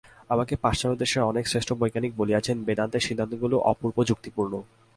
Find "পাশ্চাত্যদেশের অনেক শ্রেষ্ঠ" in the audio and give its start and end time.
0.55-1.69